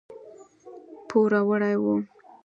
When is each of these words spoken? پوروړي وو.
پوروړي 1.07 1.73
وو. 1.83 1.95